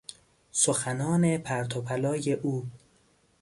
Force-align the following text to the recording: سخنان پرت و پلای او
سخنان 0.51 1.37
پرت 1.37 1.77
و 1.77 1.81
پلای 1.81 2.33
او 2.33 2.67